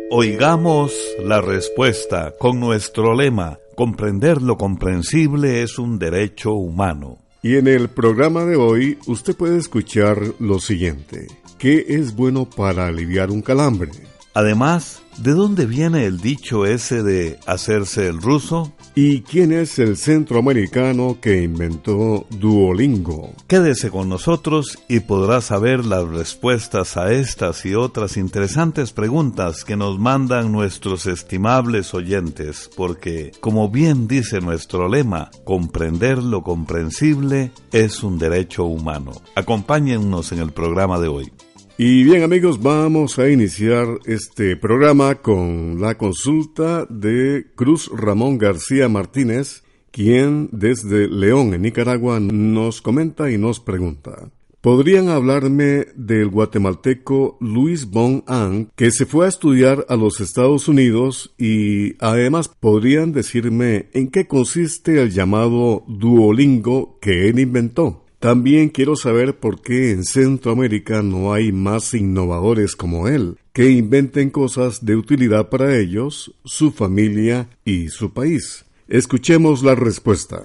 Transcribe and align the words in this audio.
Oigamos 0.09 0.93
la 1.21 1.41
respuesta 1.41 2.33
con 2.39 2.61
nuestro 2.61 3.13
lema, 3.13 3.59
comprender 3.75 4.41
lo 4.41 4.55
comprensible 4.55 5.63
es 5.63 5.77
un 5.77 5.99
derecho 5.99 6.53
humano. 6.53 7.24
Y 7.45 7.57
en 7.57 7.67
el 7.67 7.89
programa 7.89 8.43
de 8.43 8.55
hoy 8.55 8.97
usted 9.05 9.35
puede 9.35 9.59
escuchar 9.59 10.17
lo 10.39 10.57
siguiente. 10.57 11.27
¿Qué 11.59 11.85
es 11.89 12.15
bueno 12.15 12.49
para 12.49 12.87
aliviar 12.87 13.29
un 13.29 13.43
calambre? 13.43 13.91
Además, 14.33 15.03
¿de 15.19 15.33
dónde 15.33 15.67
viene 15.67 16.07
el 16.07 16.21
dicho 16.21 16.65
ese 16.65 17.03
de 17.03 17.39
hacerse 17.45 18.07
el 18.07 18.19
ruso? 18.19 18.73
¿Y 18.97 19.23
quién 19.23 19.51
es 19.51 19.77
el 19.77 19.97
centroamericano 19.97 21.17
que 21.19 21.43
inventó 21.43 22.25
Duolingo? 22.29 23.33
Quédese 23.45 23.91
con 23.91 24.07
nosotros 24.07 24.79
y 24.87 25.01
podrá 25.01 25.41
saber 25.41 25.83
las 25.83 26.07
respuestas 26.07 26.95
a 26.95 27.11
estas 27.11 27.65
y 27.65 27.75
otras 27.75 28.15
interesantes 28.15 28.93
preguntas 28.93 29.65
que 29.65 29.75
nos 29.75 29.99
mandan 29.99 30.53
nuestros 30.53 31.07
estimables 31.07 31.93
oyentes, 31.93 32.69
porque, 32.77 33.33
como 33.41 33.69
bien 33.69 34.07
dice 34.07 34.39
nuestro 34.39 34.87
lema, 34.87 35.29
comprender 35.43 36.23
lo 36.23 36.41
comprensible 36.41 37.51
es 37.73 38.01
un 38.01 38.17
derecho 38.17 38.63
humano. 38.63 39.11
Acompáñennos 39.35 40.31
en 40.31 40.39
el 40.39 40.53
programa 40.53 41.01
de 41.01 41.09
hoy. 41.09 41.33
Y 41.77 42.05
bien 42.05 42.23
amigos, 42.23 42.63
vamos 42.63 43.19
a 43.19 43.29
iniciar 43.29 43.99
este 44.05 44.55
programa 44.55 45.15
con 45.15 45.81
la 45.81 45.97
consulta 45.97 46.85
de 46.89 47.47
Cruz 47.53 47.91
Ramón 47.93 48.37
García 48.37 48.87
Martínez, 48.87 49.61
quien 49.91 50.47
desde 50.53 51.09
León, 51.09 51.53
en 51.53 51.63
Nicaragua, 51.63 52.21
nos 52.21 52.81
comenta 52.81 53.29
y 53.29 53.37
nos 53.37 53.59
pregunta. 53.59 54.31
¿Podrían 54.61 55.09
hablarme 55.09 55.87
del 55.95 56.29
guatemalteco 56.29 57.37
Luis 57.41 57.89
Bon 57.89 58.23
An, 58.25 58.71
que 58.77 58.89
se 58.91 59.05
fue 59.05 59.25
a 59.25 59.29
estudiar 59.29 59.85
a 59.89 59.97
los 59.97 60.21
Estados 60.21 60.69
Unidos 60.69 61.35
y 61.37 61.97
además 61.99 62.47
podrían 62.47 63.11
decirme 63.11 63.89
en 63.91 64.11
qué 64.11 64.27
consiste 64.27 65.01
el 65.01 65.11
llamado 65.11 65.83
Duolingo 65.89 66.99
que 67.01 67.27
él 67.27 67.37
inventó? 67.39 68.04
También 68.25 68.69
quiero 68.69 68.95
saber 68.95 69.37
por 69.37 69.61
qué 69.61 69.91
en 69.91 70.03
Centroamérica 70.03 71.03
no 71.03 71.31
hay 71.31 71.51
más 71.51 71.93
innovadores 71.93 72.75
como 72.75 73.07
él, 73.07 73.37
que 73.53 73.69
inventen 73.69 74.31
cosas 74.31 74.83
de 74.83 74.95
utilidad 74.95 75.49
para 75.49 75.77
ellos, 75.77 76.33
su 76.43 76.71
familia 76.71 77.47
y 77.65 77.89
su 77.89 78.13
país. 78.13 78.65
Escuchemos 78.87 79.61
la 79.61 79.75
respuesta. 79.75 80.41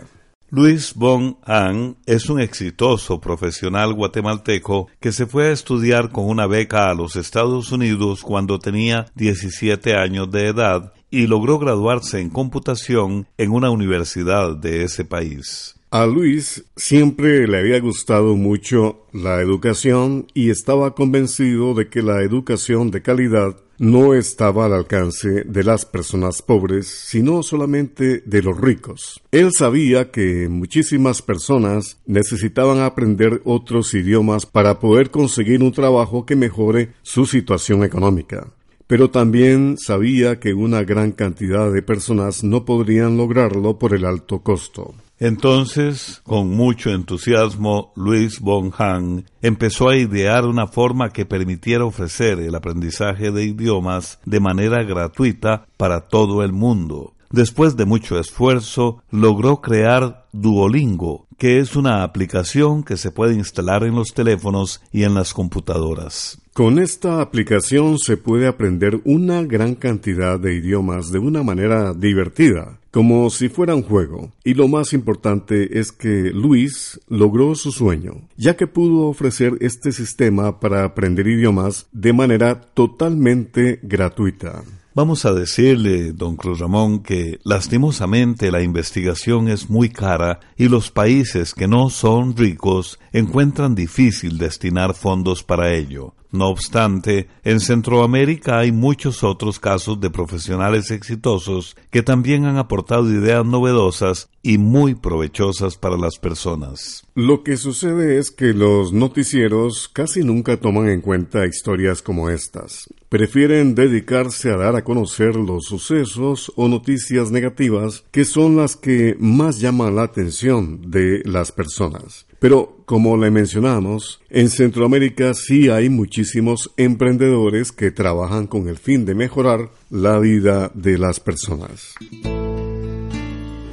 Luis 0.51 0.93
Bon 0.95 1.39
An 1.43 1.97
es 2.05 2.29
un 2.29 2.39
exitoso 2.39 3.19
profesional 3.19 3.95
guatemalteco 3.95 4.89
que 5.01 5.11
se 5.11 5.25
fue 5.25 5.47
a 5.47 5.53
estudiar 5.53 6.11
con 6.11 6.29
una 6.29 6.47
beca 6.47 6.91
a 6.91 6.95
los 6.95 7.17
Estados 7.17 7.73
Unidos 7.73 8.21
cuando 8.21 8.59
tenía 8.59 9.07
17 9.15 9.95
años 9.95 10.31
de 10.31 10.49
edad 10.49 10.93
y 11.11 11.27
logró 11.27 11.59
graduarse 11.59 12.21
en 12.21 12.29
computación 12.29 13.27
en 13.39 13.53
una 13.53 13.71
universidad 13.71 14.55
de 14.55 14.85
ese 14.85 15.07
país. 15.07 15.80
A 15.93 16.07
Luis 16.07 16.65
siempre 16.77 17.49
le 17.49 17.59
había 17.59 17.81
gustado 17.81 18.37
mucho 18.37 19.07
la 19.13 19.41
educación 19.41 20.29
y 20.35 20.51
estaba 20.51 20.95
convencido 20.95 21.75
de 21.75 21.89
que 21.89 22.01
la 22.01 22.23
educación 22.23 22.93
de 22.93 23.03
calidad 23.03 23.57
no 23.79 24.15
estaba 24.15 24.67
al 24.67 24.75
alcance 24.75 25.43
de 25.43 25.65
las 25.65 25.85
personas 25.85 26.43
pobres, 26.43 26.87
sino 26.87 27.43
solamente 27.43 28.23
de 28.25 28.41
los 28.41 28.57
ricos. 28.61 29.21
Él 29.33 29.51
sabía 29.53 30.13
que 30.13 30.49
muchísimas 30.49 31.23
personas 31.23 31.99
necesitaban 32.07 32.79
aprender 32.83 33.41
otros 33.45 33.93
idiomas 33.93 34.47
para 34.47 34.79
poder 34.79 35.11
conseguir 35.11 35.61
un 35.61 35.73
trabajo 35.73 36.25
que 36.25 36.37
mejore 36.37 36.91
su 37.03 37.27
situación 37.27 37.83
económica 37.83 38.47
pero 38.87 39.09
también 39.09 39.77
sabía 39.79 40.41
que 40.41 40.53
una 40.53 40.83
gran 40.83 41.13
cantidad 41.13 41.73
de 41.73 41.81
personas 41.81 42.43
no 42.43 42.65
podrían 42.65 43.17
lograrlo 43.17 43.79
por 43.79 43.95
el 43.95 44.05
alto 44.05 44.41
costo. 44.41 44.97
Entonces, 45.21 46.23
con 46.25 46.49
mucho 46.49 46.89
entusiasmo, 46.89 47.93
Luis 47.95 48.41
Bonham 48.41 49.25
empezó 49.43 49.91
a 49.91 49.97
idear 49.97 50.47
una 50.47 50.67
forma 50.67 51.11
que 51.11 51.27
permitiera 51.27 51.85
ofrecer 51.85 52.41
el 52.41 52.55
aprendizaje 52.55 53.31
de 53.31 53.45
idiomas 53.45 54.19
de 54.25 54.41
manera 54.41 54.83
gratuita 54.83 55.67
para 55.77 56.09
todo 56.09 56.43
el 56.43 56.53
mundo. 56.53 57.13
Después 57.31 57.77
de 57.77 57.85
mucho 57.85 58.19
esfuerzo, 58.19 59.05
logró 59.11 59.61
crear 59.61 60.27
Duolingo, 60.33 61.29
que 61.39 61.61
es 61.61 61.77
una 61.77 62.03
aplicación 62.03 62.83
que 62.83 62.97
se 62.97 63.13
puede 63.13 63.35
instalar 63.35 63.85
en 63.85 63.95
los 63.95 64.13
teléfonos 64.13 64.83
y 64.93 65.05
en 65.05 65.15
las 65.15 65.33
computadoras. 65.33 66.39
Con 66.53 66.81
esta 66.81 67.23
aplicación 67.23 67.99
se 67.99 68.17
puede 68.17 68.49
aprender 68.49 69.01
una 69.05 69.45
gran 69.45 69.77
cantidad 69.77 70.41
de 70.41 70.57
idiomas 70.57 71.13
de 71.13 71.21
una 71.21 71.45
manera 71.45 71.95
divertida, 71.95 72.81
como 72.91 73.31
si 73.31 73.49
fuera 73.49 73.77
un 73.77 73.85
juego. 73.85 74.33
Y 74.43 74.55
lo 74.55 74.67
más 74.67 74.93
importante 74.93 75.79
es 75.79 75.93
que 75.93 76.33
Luis 76.35 77.01
logró 77.09 77.55
su 77.55 77.71
sueño, 77.71 78.29
ya 78.37 78.57
que 78.57 78.67
pudo 78.67 79.07
ofrecer 79.07 79.57
este 79.61 79.93
sistema 79.93 80.59
para 80.59 80.85
aprender 80.85 81.29
idiomas 81.29 81.87
de 81.93 82.13
manera 82.13 82.61
totalmente 82.61 83.79
gratuita. 83.85 84.65
Vamos 84.93 85.25
a 85.25 85.33
decirle, 85.33 86.13
don 86.13 86.35
Cruz 86.35 86.59
Ramón, 86.59 87.05
que 87.05 87.39
lastimosamente 87.45 88.51
la 88.51 88.61
investigación 88.61 89.47
es 89.47 89.71
muy 89.71 89.89
cara 89.89 90.41
y 90.57 90.69
los 90.69 90.91
países 90.91 91.55
que 91.55 91.69
no 91.69 91.91
son 91.91 92.37
ricos 92.37 92.99
encuentran 93.13 93.77
difícil 93.77 94.37
destinar 94.37 94.95
fondos 94.95 95.45
para 95.45 95.73
ello. 95.73 96.15
No 96.33 96.49
obstante, 96.49 97.29
en 97.43 97.59
Centroamérica 97.59 98.59
hay 98.61 98.71
muchos 98.71 99.25
otros 99.25 99.59
casos 99.59 100.01
de 100.01 100.11
profesionales 100.11 100.93
exitosos 100.93 101.77
que 101.91 102.03
también 102.03 102.45
han 102.45 102.57
aportado 102.57 103.11
ideas 103.11 103.45
novedosas 103.45 104.29
y 104.43 104.57
muy 104.59 104.95
provechosas 104.95 105.77
para 105.77 105.97
las 105.97 106.19
personas. 106.19 107.05
Lo 107.15 107.43
que 107.43 107.57
sucede 107.57 108.19
es 108.19 108.31
que 108.31 108.55
los 108.55 108.93
noticieros 108.93 109.89
casi 109.89 110.23
nunca 110.23 110.57
toman 110.57 110.89
en 110.89 111.01
cuenta 111.01 111.47
historias 111.47 112.01
como 112.01 112.31
estas. 112.31 112.89
Prefieren 113.09 113.75
dedicarse 113.75 114.51
a 114.51 114.57
dar 114.57 114.77
a 114.77 114.85
conocer 114.85 115.35
los 115.35 115.65
sucesos 115.65 116.53
o 116.55 116.69
noticias 116.69 117.33
negativas 117.33 118.05
que 118.13 118.25
son 118.25 118.57
las 118.57 118.77
que 118.77 119.17
más 119.19 119.59
llaman 119.59 119.97
la 119.97 120.05
atención 120.05 120.91
de 120.91 121.23
las 121.25 121.51
personas. 121.51 122.27
Pero, 122.41 122.79
como 122.87 123.19
le 123.19 123.31
mencionamos, 123.31 124.23
en 124.31 124.49
Centroamérica 124.49 125.35
sí 125.35 125.69
hay 125.69 125.91
muchísimos 125.91 126.73
emprendedores 126.79 127.71
que 127.71 127.91
trabajan 127.91 128.47
con 128.47 128.67
el 128.67 128.79
fin 128.79 129.05
de 129.05 129.15
mejorar 129.15 129.71
la 129.91 130.19
vida 130.19 130.71
de 130.75 130.97
las 130.97 131.21
personas. 131.21 131.95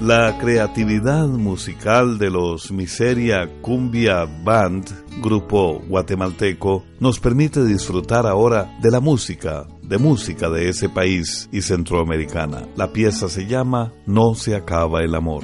La 0.02 0.38
creatividad 0.38 1.28
musical 1.28 2.19
de 2.19 2.30
los 2.30 2.69
Miseria 2.72 3.50
Cumbia 3.62 4.25
Band, 4.44 4.86
grupo 5.22 5.81
guatemalteco, 5.88 6.84
nos 7.00 7.22
permite 7.22 7.64
disfrutar 7.64 8.28
ahora 8.28 8.78
de 8.81 8.92
la 8.92 9.00
música, 9.00 9.66
de 9.81 9.98
música 9.98 10.50
de 10.50 10.68
ese 10.68 10.90
país 10.90 11.48
y 11.54 11.62
centroamericana. 11.62 12.68
La 12.75 12.92
pieza 12.92 13.30
se 13.30 13.48
llama 13.48 13.94
No 14.06 14.36
se 14.36 14.56
acaba 14.56 15.04
el 15.04 15.16
amor. 15.16 15.44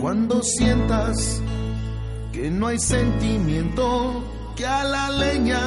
Cuando 0.00 0.42
sientas 0.42 1.42
que 2.38 2.52
no 2.52 2.68
hay 2.68 2.78
sentimiento, 2.78 4.22
que 4.54 4.64
a 4.64 4.84
la 4.84 5.10
leña 5.10 5.58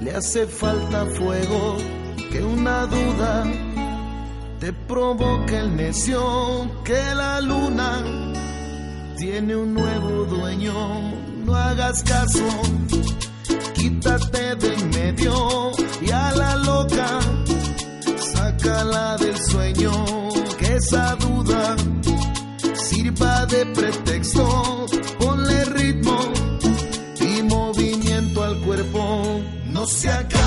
le 0.00 0.10
hace 0.10 0.48
falta 0.48 1.06
fuego, 1.16 1.76
que 2.32 2.42
una 2.42 2.86
duda 2.86 3.44
te 4.58 4.72
provoca 4.72 5.60
el 5.60 5.76
necio, 5.76 6.68
que 6.84 7.00
la 7.14 7.40
luna 7.40 8.02
tiene 9.16 9.54
un 9.54 9.74
nuevo 9.74 10.24
dueño, 10.24 10.74
no 11.44 11.54
hagas 11.54 12.02
caso, 12.02 12.48
quítate 13.74 14.56
de 14.56 14.74
en 14.74 14.90
medio 14.90 15.70
y 16.02 16.10
a 16.10 16.32
la 16.32 16.56
loca, 16.56 17.20
sácala 18.32 19.16
del 19.18 19.38
sueño, 19.38 19.92
que 20.58 20.74
esa 20.74 21.14
duda 21.14 21.76
sirva 22.74 23.46
de 23.46 23.66
pretexto 23.66 24.03
no 29.84 29.90
se 29.90 30.08
acaba 30.08 30.43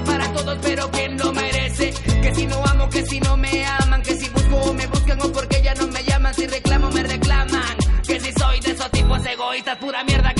Para 0.00 0.32
todos, 0.32 0.58
pero 0.62 0.90
quien 0.90 1.18
lo 1.18 1.32
merece. 1.32 1.92
Que 2.22 2.34
si 2.34 2.46
no 2.46 2.64
amo, 2.64 2.88
que 2.88 3.04
si 3.04 3.20
no 3.20 3.36
me 3.36 3.66
aman, 3.66 4.02
que 4.02 4.16
si 4.16 4.28
busco 4.30 4.56
o 4.56 4.72
me 4.72 4.86
buscan 4.86 5.20
o 5.20 5.30
porque 5.30 5.60
ya 5.62 5.74
no 5.74 5.86
me 5.88 6.02
llaman, 6.02 6.34
si 6.34 6.46
reclamo 6.46 6.90
me 6.90 7.02
reclaman. 7.02 7.76
Que 8.06 8.18
si 8.18 8.32
soy 8.32 8.60
de 8.60 8.70
esos 8.72 8.90
tipos 8.90 9.24
egoístas, 9.26 9.76
pura 9.76 10.02
mierda 10.04 10.31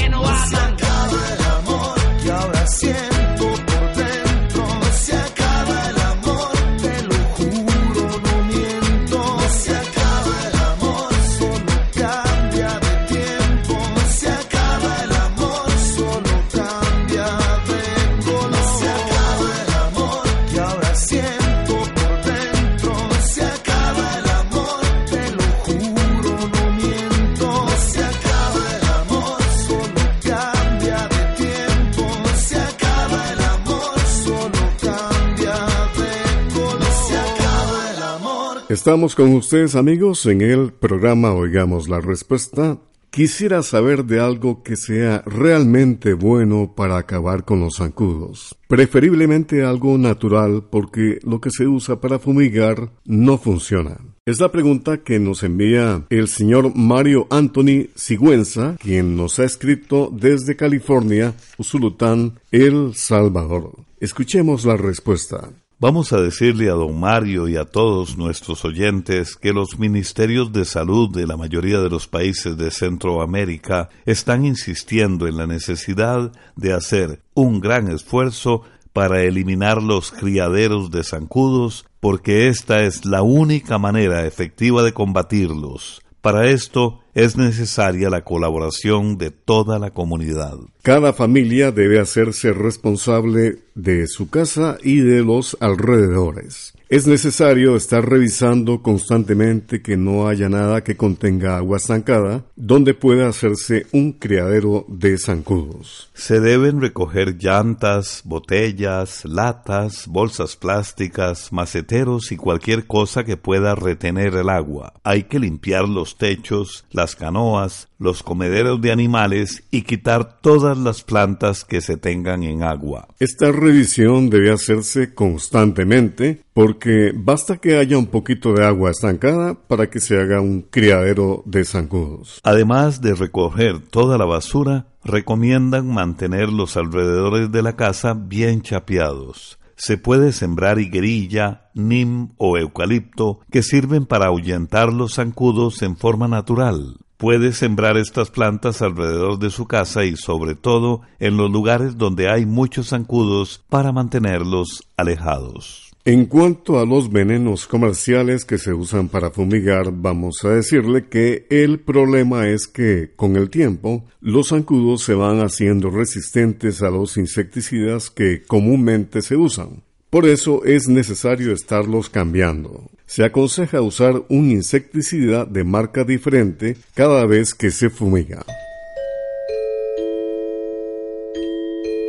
Estamos 38.83 39.15
con 39.15 39.33
ustedes 39.37 39.77
amigos 39.77 40.27
en 40.27 40.41
el 40.41 40.73
programa 40.73 41.33
Oigamos 41.33 41.89
la 41.89 42.01
Respuesta. 42.01 42.81
Quisiera 43.11 43.62
saber 43.62 44.07
de 44.07 44.19
algo 44.19 44.65
que 44.65 44.75
sea 44.75 45.23
realmente 45.25 46.15
bueno 46.15 46.75
para 46.75 46.97
acabar 46.97 47.45
con 47.45 47.61
los 47.61 47.77
zancudos. 47.77 48.57
Preferiblemente 48.67 49.62
algo 49.62 49.97
natural 49.99 50.65
porque 50.69 51.21
lo 51.23 51.41
que 51.41 51.51
se 51.53 51.69
usa 51.69 52.01
para 52.01 52.19
fumigar 52.19 52.91
no 53.05 53.39
funciona. 53.39 54.01
Es 54.27 54.41
la 54.41 54.51
pregunta 54.51 55.05
que 55.05 55.21
nos 55.21 55.45
envía 55.45 56.05
el 56.11 56.27
señor 56.27 56.75
Mario 56.75 57.29
Anthony 57.31 57.87
Sigüenza, 57.95 58.75
quien 58.81 59.17
nos 59.17 59.39
ha 59.39 59.45
escrito 59.45 60.11
desde 60.12 60.57
California, 60.57 61.35
Usulután, 61.57 62.41
El 62.51 62.97
Salvador. 62.97 63.77
Escuchemos 64.01 64.65
la 64.65 64.77
respuesta. 64.77 65.51
Vamos 65.83 66.12
a 66.12 66.21
decirle 66.21 66.71
a 66.71 66.75
don 66.75 67.01
Mario 67.01 67.49
y 67.49 67.57
a 67.57 67.65
todos 67.65 68.17
nuestros 68.17 68.65
oyentes 68.65 69.35
que 69.35 69.53
los 69.53 69.81
ministerios 69.81 70.53
de 70.53 70.65
salud 70.65 71.11
de 71.12 71.27
la 71.27 71.37
mayoría 71.37 71.81
de 71.81 71.91
los 71.91 72.07
países 72.07 72.57
de 72.57 72.71
Centroamérica 72.71 73.89
están 74.07 74.45
insistiendo 74.45 75.27
en 75.27 75.37
la 75.37 75.49
necesidad 75.49 76.31
de 76.55 76.73
hacer 76.73 77.19
un 77.35 77.59
gran 77.59 77.91
esfuerzo 77.91 78.62
para 78.93 79.25
eliminar 79.25 79.83
los 79.83 80.12
criaderos 80.12 80.93
de 80.93 81.03
zancudos 81.03 81.85
porque 81.99 82.47
esta 82.47 82.85
es 82.85 83.05
la 83.05 83.23
única 83.23 83.77
manera 83.79 84.25
efectiva 84.25 84.85
de 84.85 84.93
combatirlos. 84.93 86.01
Para 86.21 86.47
esto 86.47 87.01
es 87.14 87.37
necesaria 87.37 88.09
la 88.11 88.23
colaboración 88.23 89.19
de 89.19 89.31
toda 89.31 89.78
la 89.78 89.90
comunidad. 89.90 90.54
Cada 90.83 91.12
familia 91.12 91.71
debe 91.71 92.00
hacerse 92.00 92.52
responsable 92.52 93.59
de 93.75 94.07
su 94.07 94.31
casa 94.31 94.78
y 94.83 95.00
de 95.00 95.23
los 95.23 95.57
alrededores. 95.61 96.75
Es 96.92 97.06
necesario 97.06 97.75
estar 97.75 98.06
revisando 98.06 98.82
constantemente 98.82 99.80
que 99.80 99.96
no 99.96 100.28
haya 100.28 100.50
nada 100.50 100.84
que 100.84 100.94
contenga 100.94 101.56
agua 101.56 101.78
estancada 101.78 102.44
donde 102.54 102.92
pueda 102.92 103.28
hacerse 103.28 103.87
un 103.92 104.12
criadero 104.12 104.84
de 104.88 105.16
zancudos. 105.16 106.11
Se 106.12 106.38
deben 106.38 106.82
recoger 106.82 107.38
llantas, 107.38 108.20
botellas, 108.26 109.25
latas, 109.25 110.06
bolsas 110.06 110.56
plásticas, 110.56 111.50
maceteros 111.50 112.30
y 112.30 112.37
cualquier 112.37 112.87
cosa 112.87 113.25
que 113.25 113.38
pueda 113.38 113.75
retener 113.75 114.34
el 114.34 114.50
agua. 114.50 114.92
Hay 115.02 115.22
que 115.22 115.38
limpiar 115.38 115.88
los 115.88 116.18
techos, 116.18 116.84
las 116.90 117.16
canoas, 117.16 117.88
los 118.02 118.23
comederos 118.23 118.80
de 118.80 118.92
animales 118.92 119.62
y 119.71 119.82
quitar 119.82 120.40
todas 120.40 120.76
las 120.76 121.02
plantas 121.02 121.64
que 121.64 121.80
se 121.80 121.97
tengan 121.97 122.42
en 122.42 122.62
agua. 122.62 123.09
Esta 123.18 123.52
revisión 123.52 124.28
debe 124.28 124.52
hacerse 124.52 125.14
constantemente 125.14 126.42
porque 126.52 127.12
basta 127.14 127.56
que 127.59 127.76
haya 127.76 127.97
un 127.97 128.06
poquito 128.06 128.52
de 128.52 128.66
agua 128.66 128.90
estancada 128.90 129.54
para 129.54 129.88
que 129.88 130.00
se 130.00 130.21
haga 130.21 130.40
un 130.40 130.62
criadero 130.62 131.42
de 131.47 131.64
zancudos. 131.64 132.40
Además 132.42 133.00
de 133.00 133.14
recoger 133.14 133.78
toda 133.80 134.18
la 134.18 134.25
basura, 134.25 134.87
recomiendan 135.04 135.92
mantener 135.92 136.49
los 136.49 136.76
alrededores 136.76 137.50
de 137.52 137.62
la 137.62 137.76
casa 137.76 138.14
bien 138.14 138.62
chapeados. 138.62 139.59
Se 139.76 139.99
puede 139.99 140.32
sembrar 140.32 140.78
higuerilla, 140.78 141.71
nim 141.75 142.30
o 142.37 142.56
eucalipto 142.56 143.40
que 143.50 143.62
sirven 143.62 144.06
para 144.06 144.26
ahuyentar 144.26 144.92
los 144.92 145.14
zancudos 145.14 145.82
en 145.82 145.97
forma 145.97 146.28
natural. 146.28 146.99
Puede 147.23 147.52
sembrar 147.52 147.99
estas 147.99 148.33
plantas 148.33 148.83
alrededor 148.83 149.38
de 149.38 149.50
su 149.50 149.67
casa 149.67 150.05
y 150.05 150.17
sobre 150.17 150.57
todo 150.57 151.02
en 151.21 151.37
los 151.37 151.52
lugares 151.52 151.97
donde 151.97 152.29
hay 152.29 152.47
muchos 152.47 152.88
zancudos 152.88 153.62
para 153.69 153.93
mantenerlos 153.93 154.83
alejados. 154.97 155.93
En 156.05 156.26
cuanto 156.26 156.81
a 156.81 156.85
los 156.85 157.12
venenos 157.12 157.69
comerciales 157.69 158.45
que 158.45 158.59
se 158.59 158.75
usan 158.75 159.09
para 159.09 159.31
fumigar, 159.31 159.93
vamos 159.93 160.38
a 160.43 160.49
decirle 160.49 161.07
que 161.07 161.47
el 161.49 161.79
problema 161.79 162.49
es 162.49 162.67
que 162.67 163.12
con 163.14 163.37
el 163.37 163.50
tiempo 163.50 164.05
los 164.21 164.49
zancudos 164.49 165.05
se 165.05 165.14
van 165.14 165.38
haciendo 165.43 165.91
resistentes 165.91 166.83
a 166.83 166.91
los 166.91 167.17
insecticidas 167.17 168.11
que 168.11 168.43
comúnmente 168.43 169.23
se 169.23 169.37
usan. 169.37 169.85
Por 170.11 170.26
eso 170.26 170.64
es 170.64 170.88
necesario 170.88 171.52
estarlos 171.52 172.11
cambiando. 172.11 172.91
Se 173.14 173.26
aconseja 173.26 173.83
usar 173.83 174.25
un 174.31 174.50
insecticida 174.50 175.45
de 175.45 175.64
marca 175.64 176.02
diferente 176.02 176.78
cada 176.95 177.26
vez 177.26 177.52
que 177.52 177.71
se 177.71 177.90
fumiga. 177.90 178.42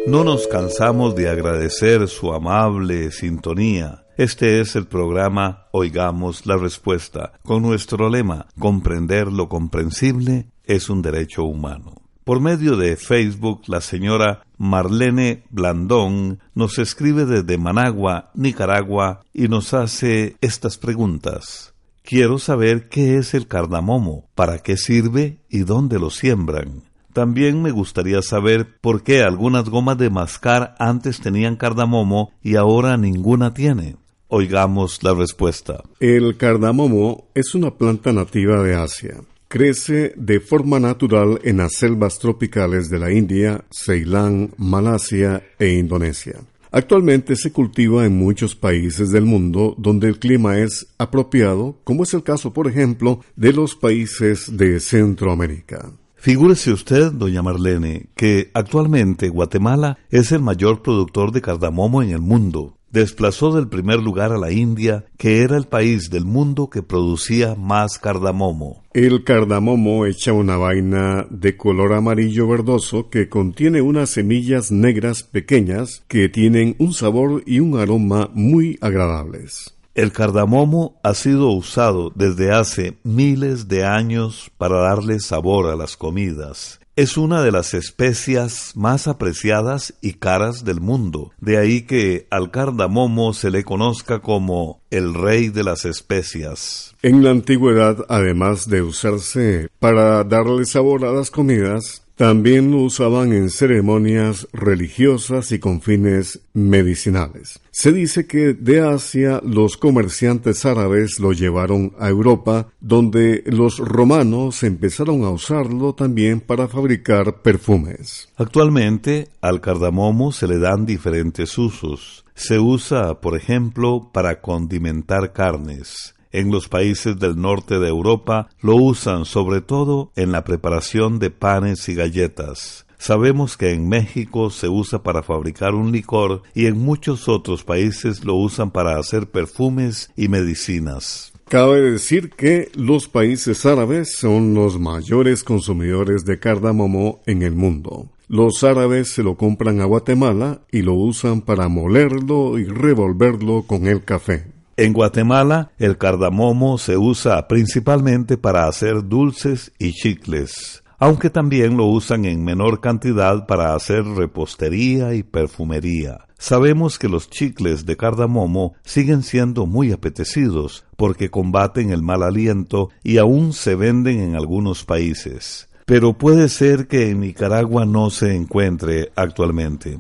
No 0.08 0.24
nos 0.24 0.48
cansamos 0.48 1.14
de 1.14 1.28
agradecer 1.28 2.08
su 2.08 2.32
amable 2.32 3.12
sintonía. 3.12 4.06
Este 4.16 4.62
es 4.62 4.78
el 4.78 4.88
programa 4.88 5.68
Oigamos 5.74 6.46
la 6.46 6.56
Respuesta, 6.56 7.34
con 7.44 7.64
nuestro 7.64 8.08
lema 8.08 8.48
Comprender 8.58 9.28
lo 9.28 9.50
comprensible 9.50 10.52
es 10.64 10.90
un 10.90 11.02
derecho 11.02 11.44
humano. 11.44 12.03
Por 12.24 12.40
medio 12.40 12.78
de 12.78 12.96
Facebook, 12.96 13.64
la 13.68 13.82
señora 13.82 14.46
Marlene 14.58 15.44
Blandón 15.50 16.40
nos 16.56 16.80
escribe 16.80 17.26
desde 17.26 17.58
Managua, 17.58 18.32
Nicaragua, 18.34 19.26
y 19.34 19.50
nos 19.50 19.74
hace 19.74 20.38
estas 20.40 20.78
preguntas. 20.78 21.74
Quiero 22.02 22.40
saber 22.40 22.88
qué 22.88 23.18
es 23.18 23.34
el 23.34 23.48
cardamomo, 23.48 24.30
para 24.36 24.60
qué 24.60 24.78
sirve 24.78 25.40
y 25.50 25.60
dónde 25.60 26.00
lo 26.00 26.10
siembran. 26.10 26.84
También 27.12 27.62
me 27.62 27.72
gustaría 27.72 28.22
saber 28.22 28.78
por 28.80 29.04
qué 29.04 29.22
algunas 29.22 29.68
gomas 29.68 29.98
de 29.98 30.10
mascar 30.10 30.76
antes 30.80 31.20
tenían 31.20 31.58
cardamomo 31.58 32.32
y 32.42 32.56
ahora 32.56 32.96
ninguna 32.96 33.54
tiene. 33.54 33.98
Oigamos 34.30 35.04
la 35.04 35.14
respuesta. 35.14 35.84
El 36.00 36.38
cardamomo 36.38 37.28
es 37.36 37.54
una 37.54 37.72
planta 37.72 38.14
nativa 38.14 38.64
de 38.64 38.76
Asia. 38.76 39.22
Crece 39.54 40.16
de 40.18 40.40
forma 40.40 40.80
natural 40.80 41.40
en 41.44 41.58
las 41.58 41.76
selvas 41.76 42.18
tropicales 42.18 42.90
de 42.90 42.98
la 42.98 43.14
India, 43.14 43.64
Ceilán, 43.70 44.50
Malasia 44.58 45.44
e 45.60 45.74
Indonesia. 45.74 46.40
Actualmente 46.72 47.36
se 47.36 47.52
cultiva 47.52 48.04
en 48.04 48.18
muchos 48.18 48.56
países 48.56 49.12
del 49.12 49.26
mundo 49.26 49.76
donde 49.78 50.08
el 50.08 50.18
clima 50.18 50.58
es 50.58 50.88
apropiado, 50.98 51.78
como 51.84 52.02
es 52.02 52.16
el 52.16 52.24
caso, 52.24 52.52
por 52.52 52.68
ejemplo, 52.68 53.20
de 53.36 53.54
los 53.54 53.76
países 53.76 54.58
de 54.58 54.80
Centroamérica. 54.80 55.92
Figúrese 56.16 56.72
usted, 56.72 57.12
doña 57.12 57.44
Marlene, 57.44 58.08
que 58.16 58.50
actualmente 58.56 59.30
Guatemala 59.30 60.00
es 60.10 60.32
el 60.32 60.42
mayor 60.42 60.82
productor 60.82 61.32
de 61.32 61.44
cardamomo 61.44 62.02
en 62.02 62.10
el 62.10 62.22
mundo. 62.22 62.80
Desplazó 62.94 63.52
del 63.52 63.70
primer 63.70 64.00
lugar 64.00 64.32
a 64.32 64.38
la 64.38 64.52
India, 64.52 65.04
que 65.18 65.40
era 65.40 65.58
el 65.58 65.66
país 65.66 66.12
del 66.12 66.26
mundo 66.26 66.70
que 66.70 66.84
producía 66.84 67.56
más 67.56 67.98
cardamomo. 67.98 68.84
El 68.94 69.24
cardamomo 69.24 70.06
echa 70.06 70.32
una 70.32 70.58
vaina 70.58 71.26
de 71.32 71.58
color 71.58 71.94
amarillo 71.94 72.48
verdoso 72.48 73.10
que 73.10 73.30
contiene 73.30 73.82
unas 73.82 74.12
semillas 74.12 74.72
negras 74.72 75.24
pequeñas 75.24 76.04
que 76.08 76.30
tienen 76.30 76.76
un 76.78 76.94
sabor 76.94 77.42
y 77.48 77.62
un 77.62 77.80
aroma 77.80 78.30
muy 78.36 78.78
agradables. 78.80 79.74
El 79.96 80.12
cardamomo 80.12 81.00
ha 81.02 81.16
sido 81.16 81.50
usado 81.50 82.12
desde 82.14 82.52
hace 82.52 83.00
miles 83.02 83.68
de 83.68 83.86
años 83.86 84.52
para 84.60 84.78
darle 84.78 85.20
sabor 85.20 85.72
a 85.72 85.76
las 85.76 85.98
comidas. 85.98 86.80
Es 86.96 87.18
una 87.18 87.42
de 87.42 87.52
las 87.52 87.74
especias 87.74 88.74
más 88.76 89.08
apreciadas 89.08 89.96
y 90.00 90.14
caras 90.14 90.64
del 90.64 90.80
mundo, 90.80 91.32
de 91.40 91.58
ahí 91.58 91.88
que 91.88 92.28
al 92.30 92.52
cardamomo 92.52 93.34
se 93.34 93.50
le 93.50 93.64
conozca 93.64 94.20
como 94.20 94.80
el 94.92 95.16
rey 95.16 95.50
de 95.50 95.64
las 95.64 95.86
especias. 95.86 96.96
En 97.02 97.24
la 97.24 97.32
antigüedad, 97.32 98.06
además 98.10 98.70
de 98.70 98.84
usarse 98.84 99.70
para 99.80 100.24
darle 100.24 100.66
sabor 100.66 101.04
a 101.04 101.12
las 101.12 101.32
comidas, 101.32 102.03
también 102.16 102.72
lo 102.72 102.78
usaban 102.78 103.34
en 103.34 103.50
ceremonias 103.50 104.48
religiosas 104.54 105.52
y 105.52 105.60
con 105.60 105.82
fines 105.82 106.42
medicinales. 106.54 107.60
Se 107.72 107.92
dice 107.92 108.28
que 108.28 108.54
de 108.54 108.82
Asia 108.82 109.42
los 109.44 109.78
comerciantes 109.78 110.66
árabes 110.66 111.20
lo 111.20 111.34
llevaron 111.34 111.94
a 111.98 112.10
Europa, 112.10 112.68
donde 112.80 113.44
los 113.48 113.80
romanos 113.80 114.62
empezaron 114.64 115.24
a 115.24 115.32
usarlo 115.32 115.94
también 115.94 116.40
para 116.40 116.68
fabricar 116.68 117.42
perfumes. 117.42 118.30
Actualmente 118.38 119.30
al 119.42 119.60
cardamomo 119.60 120.32
se 120.32 120.48
le 120.48 120.60
dan 120.60 120.86
diferentes 120.86 121.58
usos. 121.58 122.24
Se 122.36 122.60
usa, 122.60 123.22
por 123.22 123.38
ejemplo, 123.38 124.10
para 124.12 124.42
condimentar 124.42 125.34
carnes. 125.34 126.13
En 126.34 126.52
los 126.52 126.68
países 126.68 127.20
del 127.20 127.40
norte 127.40 127.78
de 127.78 127.90
Europa 127.90 128.50
lo 128.60 128.76
usan 128.76 129.26
sobre 129.26 129.62
todo 129.62 130.12
en 130.16 130.32
la 130.32 130.44
preparación 130.44 131.20
de 131.20 131.30
panes 131.30 131.88
y 131.90 131.94
galletas. 131.94 132.88
Sabemos 132.98 133.56
que 133.56 133.72
en 133.72 133.88
México 133.88 134.50
se 134.50 134.68
usa 134.68 135.04
para 135.04 135.22
fabricar 135.22 135.76
un 135.76 135.92
licor 135.92 136.42
y 136.56 136.66
en 136.66 136.80
muchos 136.80 137.30
otros 137.30 137.64
países 137.64 138.26
lo 138.26 138.34
usan 138.34 138.72
para 138.72 138.98
hacer 138.98 139.30
perfumes 139.30 140.10
y 140.16 140.28
medicinas. 140.28 141.34
Cabe 141.50 141.82
decir 141.82 142.32
que 142.32 142.72
los 142.74 143.08
países 143.08 143.66
árabes 143.68 144.16
son 144.18 144.56
los 144.56 144.80
mayores 144.80 145.44
consumidores 145.44 146.26
de 146.26 146.40
cardamomo 146.40 147.22
en 147.28 147.44
el 147.44 147.54
mundo. 147.54 148.10
Los 148.28 148.64
árabes 148.64 149.10
se 149.10 149.22
lo 149.22 149.36
compran 149.36 149.82
a 149.82 149.86
Guatemala 149.86 150.62
y 150.72 150.82
lo 150.82 150.96
usan 150.96 151.42
para 151.42 151.68
molerlo 151.68 152.58
y 152.58 152.64
revolverlo 152.64 153.66
con 153.68 153.86
el 153.86 154.04
café. 154.04 154.53
En 154.76 154.92
Guatemala, 154.92 155.72
el 155.78 156.00
cardamomo 156.00 156.80
se 156.80 156.98
usa 156.98 157.48
principalmente 157.48 158.38
para 158.38 158.68
hacer 158.68 159.08
dulces 159.08 159.72
y 159.78 159.92
chicles, 159.92 160.84
aunque 160.98 161.30
también 161.30 161.78
lo 161.78 161.86
usan 161.86 162.26
en 162.26 162.44
menor 162.44 162.82
cantidad 162.82 163.46
para 163.46 163.76
hacer 163.76 164.04
repostería 164.04 165.14
y 165.14 165.22
perfumería. 165.22 166.26
Sabemos 166.40 166.98
que 166.98 167.08
los 167.08 167.30
chicles 167.30 167.86
de 167.86 167.98
cardamomo 167.98 168.74
siguen 168.84 169.22
siendo 169.22 169.68
muy 169.68 169.92
apetecidos 169.92 170.86
porque 170.98 171.30
combaten 171.30 171.92
el 171.92 172.02
mal 172.02 172.24
aliento 172.24 172.90
y 173.04 173.18
aún 173.20 173.54
se 173.54 173.76
venden 173.76 174.22
en 174.22 174.36
algunos 174.36 174.86
países. 174.86 175.70
Pero 175.86 176.18
puede 176.18 176.50
ser 176.50 176.88
que 176.88 177.12
en 177.12 177.20
Nicaragua 177.20 177.86
no 177.86 178.10
se 178.10 178.36
encuentre 178.36 179.12
actualmente. 179.16 180.00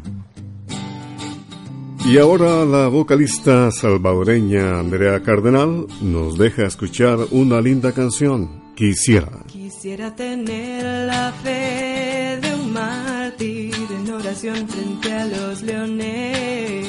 Y 2.06 2.18
ahora 2.18 2.66
la 2.66 2.90
vocalista 2.90 3.72
salvadoreña 3.72 4.78
Andrea 4.78 5.24
Cardenal 5.24 5.88
nos 6.02 6.38
deja 6.38 6.66
escuchar 6.66 7.18
una 7.32 7.62
linda 7.62 7.94
canción, 7.94 8.62
Quisiera. 8.76 9.32
Quisiera 9.48 10.14
tener 10.14 11.08
la 11.08 11.32
fe 11.44 12.40
de 12.42 12.56
un 12.56 12.74
mártir 12.74 13.74
en 13.90 14.12
oración 14.12 14.68
frente 14.68 15.14
a 15.14 15.26
los 15.28 15.62
leones. 15.62 16.88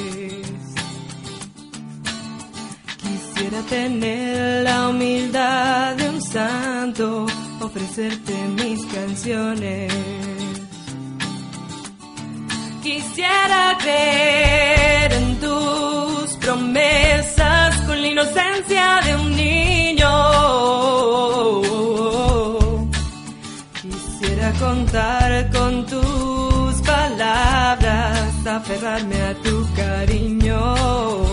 Quisiera 3.01 3.61
tener 3.69 4.63
la 4.63 4.89
humildad 4.89 5.95
de 5.95 6.09
un 6.09 6.21
santo, 6.21 7.25
ofrecerte 7.61 8.33
mis 8.57 8.85
canciones. 8.87 10.44
Quisiera 12.85 13.75
creer 13.81 15.11
en 15.13 15.39
tus 15.39 16.33
promesas 16.39 17.81
con 17.81 17.99
la 17.99 18.07
inocencia 18.09 18.99
de 19.03 19.15
un 19.15 19.35
niño. 19.35 20.11
Quisiera 23.81 24.51
contar 24.59 25.49
con 25.51 25.83
tus 25.87 26.75
palabras, 26.83 28.45
aferrarme 28.45 29.19
a 29.19 29.33
tu 29.41 29.67
cariño. 29.73 31.24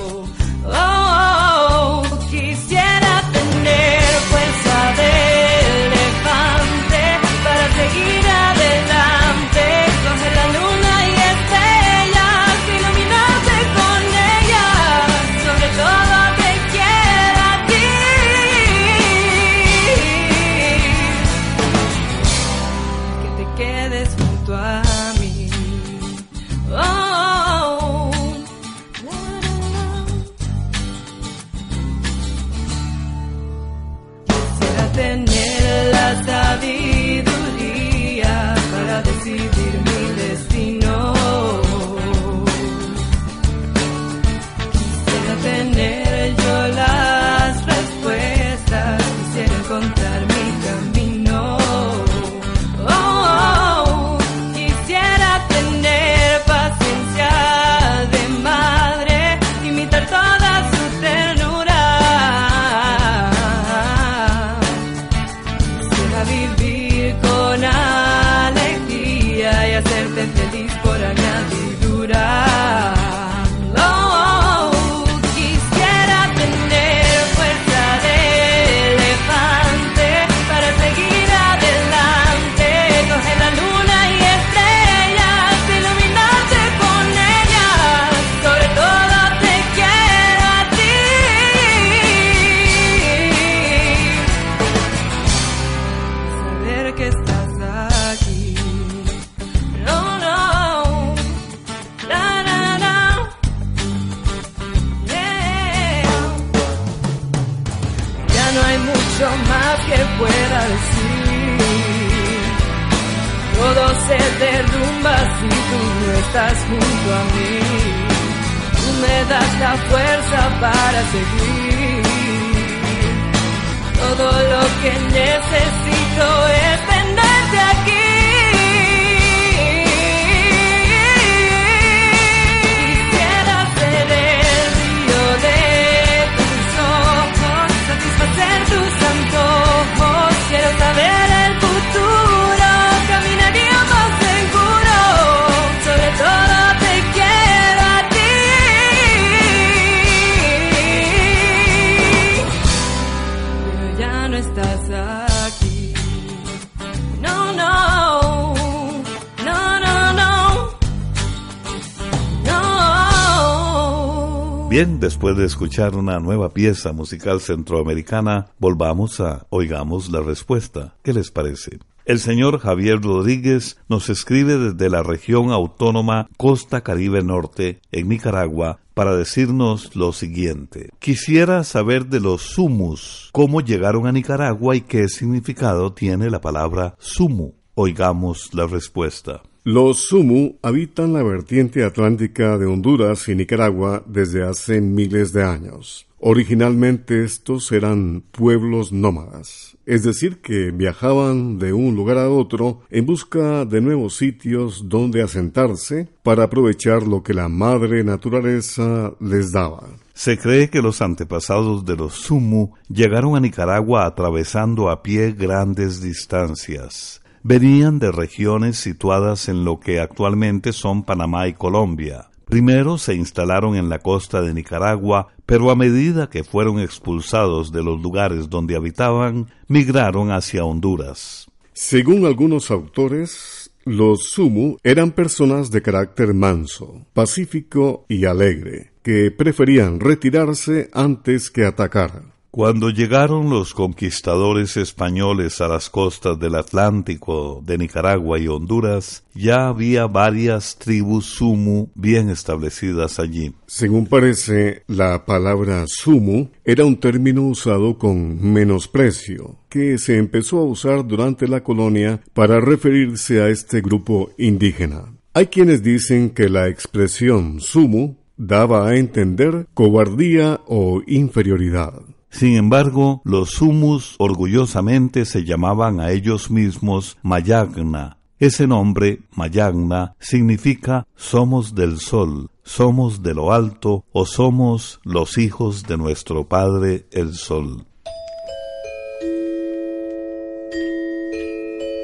Después 165.03 165.37
de 165.37 165.47
escuchar 165.47 165.97
una 165.97 166.21
nueva 166.21 166.51
pieza 166.51 166.93
musical 166.93 167.41
centroamericana, 167.41 168.47
volvamos 168.61 169.19
a 169.19 169.47
Oigamos 169.51 170.12
la 170.12 170.21
Respuesta. 170.21 170.95
¿Qué 171.03 171.12
les 171.12 171.33
parece? 171.33 171.81
El 172.05 172.21
señor 172.21 172.61
Javier 172.61 173.03
Rodríguez 173.03 173.79
nos 173.88 174.09
escribe 174.09 174.59
desde 174.59 174.88
la 174.88 175.03
región 175.03 175.51
autónoma 175.51 176.29
Costa 176.37 176.83
Caribe 176.83 177.25
Norte, 177.25 177.81
en 177.91 178.11
Nicaragua, 178.11 178.79
para 178.95 179.17
decirnos 179.17 179.97
lo 179.97 180.12
siguiente. 180.12 180.91
Quisiera 181.01 181.65
saber 181.65 182.07
de 182.07 182.21
los 182.21 182.43
sumus, 182.43 183.31
cómo 183.33 183.61
llegaron 183.61 184.07
a 184.07 184.12
Nicaragua 184.12 184.77
y 184.77 184.83
qué 184.83 185.09
significado 185.09 185.93
tiene 185.93 186.31
la 186.31 186.41
palabra 186.41 186.95
sumu. 187.01 187.55
Oigamos 187.75 188.55
la 188.55 188.69
respuesta. 188.69 189.43
Los 189.64 190.09
Sumu 190.09 190.57
habitan 190.61 191.12
la 191.12 191.22
vertiente 191.22 191.85
atlántica 191.85 192.59
de 192.59 192.66
Honduras 192.66 193.29
y 193.29 193.37
Nicaragua 193.37 194.03
desde 194.07 194.42
hace 194.42 194.81
miles 194.81 195.33
de 195.33 195.44
años. 195.44 196.09
Originalmente 196.18 197.22
estos 197.22 197.70
eran 197.70 198.25
pueblos 198.33 198.92
nómadas, 198.92 199.77
es 199.87 200.03
decir, 200.03 200.40
que 200.40 200.72
viajaban 200.72 201.61
de 201.61 201.72
un 201.72 201.94
lugar 201.94 202.18
a 202.18 202.29
otro 202.29 202.81
en 202.90 203.07
busca 203.07 203.64
de 203.64 203.81
nuevos 203.81 204.16
sitios 204.16 204.88
donde 204.88 205.22
asentarse 205.22 206.09
para 206.25 206.42
aprovechar 206.42 207.05
lo 207.05 207.22
que 207.22 207.33
la 207.33 207.48
madre 207.48 208.03
naturaleza 208.03 209.14
les 209.20 209.53
daba. 209.53 209.90
Se 210.12 210.38
cree 210.38 210.70
que 210.70 210.83
los 210.83 211.01
antepasados 211.01 211.85
de 211.85 211.94
los 211.94 212.14
Sumu 212.14 212.72
llegaron 212.88 213.37
a 213.37 213.40
Nicaragua 213.40 214.07
atravesando 214.07 214.90
a 214.90 215.05
pie 215.05 215.31
grandes 215.31 216.03
distancias. 216.03 217.22
Venían 217.44 217.98
de 217.98 218.12
regiones 218.12 218.76
situadas 218.76 219.48
en 219.48 219.64
lo 219.64 219.81
que 219.81 219.98
actualmente 219.98 220.72
son 220.72 221.02
Panamá 221.02 221.48
y 221.48 221.55
Colombia. 221.55 222.31
Primero 222.44 222.98
se 222.98 223.14
instalaron 223.14 223.74
en 223.74 223.88
la 223.88 223.98
costa 223.98 224.42
de 224.42 224.55
Nicaragua, 224.55 225.28
pero 225.44 225.70
a 225.70 225.74
medida 225.74 226.31
que 226.31 226.44
fueron 226.44 226.78
expulsados 226.78 227.72
de 227.72 227.83
los 227.83 228.00
lugares 228.00 228.48
donde 228.48 228.76
habitaban, 228.76 229.48
migraron 229.66 230.31
hacia 230.31 230.64
Honduras. 230.64 231.50
Según 231.72 232.26
algunos 232.26 232.70
autores, 232.70 233.72
los 233.85 234.31
Sumu 234.31 234.76
eran 234.85 235.11
personas 235.11 235.72
de 235.72 235.83
carácter 235.83 236.35
manso, 236.35 237.07
pacífico 237.12 238.07
y 238.09 238.24
alegre, 238.24 238.92
que 239.02 239.33
preferían 239.33 239.98
retirarse 239.98 240.90
antes 240.92 241.50
que 241.50 241.64
atacar. 241.64 242.32
Cuando 242.55 242.91
llegaron 242.91 243.49
los 243.49 243.73
conquistadores 243.73 244.77
españoles 244.77 245.62
a 245.62 245.69
las 245.69 245.88
costas 245.88 246.38
del 246.38 246.55
Atlántico 246.57 247.62
de 247.65 247.79
Nicaragua 247.79 248.38
y 248.38 248.47
Honduras, 248.47 249.25
ya 249.35 249.69
había 249.69 250.07
varias 250.07 250.77
tribus 250.79 251.25
sumu 251.25 251.88
bien 251.95 252.29
establecidas 252.29 253.19
allí. 253.19 253.55
Según 253.67 254.07
parece, 254.07 254.83
la 254.87 255.25
palabra 255.25 255.85
sumu 255.87 256.49
era 256.62 256.85
un 256.85 257.01
término 257.01 257.41
usado 257.41 257.97
con 257.97 258.53
menosprecio, 258.53 259.57
que 259.71 259.97
se 259.97 260.19
empezó 260.19 260.59
a 260.59 260.65
usar 260.65 261.07
durante 261.07 261.49
la 261.49 261.65
colonia 261.65 262.21
para 262.35 262.61
referirse 262.61 263.41
a 263.41 263.49
este 263.49 263.81
grupo 263.81 264.31
indígena. 264.37 265.07
Hay 265.33 265.47
quienes 265.47 265.83
dicen 265.83 266.29
que 266.29 266.51
la 266.51 266.69
expresión 266.69 267.62
sumu 267.62 268.17
daba 268.37 268.88
a 268.88 268.97
entender 268.97 269.69
cobardía 269.73 270.61
o 270.67 271.01
inferioridad. 271.07 272.12
Sin 272.33 272.57
embargo, 272.57 273.21
los 273.25 273.61
humus 273.61 274.16
orgullosamente 274.18 275.27
se 275.27 275.45
llamaban 275.45 276.01
a 276.01 276.11
ellos 276.12 276.51
mismos 276.51 277.18
Mayagna. 277.23 278.16
Ese 278.38 278.66
nombre, 278.66 279.21
Mayagna, 279.37 280.16
significa 280.18 281.07
somos 281.14 281.75
del 281.75 282.01
sol, 282.01 282.49
somos 282.64 283.23
de 283.23 283.35
lo 283.35 283.53
alto 283.53 284.07
o 284.12 284.25
somos 284.25 284.99
los 285.05 285.37
hijos 285.37 285.85
de 285.85 285.99
nuestro 285.99 286.49
Padre 286.49 287.07
el 287.12 287.35
Sol. 287.35 287.85